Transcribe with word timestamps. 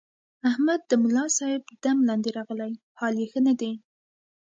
احمد 0.49 0.81
د 0.89 0.91
ملاصاحب 1.03 1.63
دم 1.83 1.97
لاندې 2.07 2.29
راغلی، 2.37 2.73
حال 2.99 3.13
یې 3.21 3.27
ښه 3.31 3.39
نه 3.47 3.53
دی. 3.59 3.71